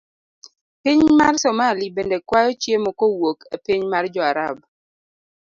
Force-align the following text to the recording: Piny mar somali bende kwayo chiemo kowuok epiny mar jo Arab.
Piny 0.81 1.01
mar 1.19 1.33
somali 1.43 1.85
bende 1.95 2.17
kwayo 2.27 2.51
chiemo 2.61 2.89
kowuok 2.99 3.39
epiny 3.55 3.81
mar 3.91 4.05
jo 4.13 4.21
Arab. 4.31 4.57